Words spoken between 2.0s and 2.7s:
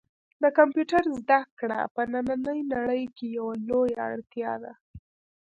نننۍ